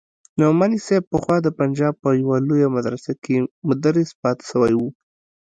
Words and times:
نعماني 0.39 0.77
صاحب 0.85 1.03
پخوا 1.13 1.37
د 1.43 1.47
پنجاب 1.59 1.93
په 2.03 2.09
يوه 2.21 2.37
لويه 2.47 2.67
مدرسه 2.77 3.11
کښې 3.23 3.37
مدرس 3.67 4.09
پاته 4.21 4.43
سوى 4.51 4.73
و. 4.77 4.81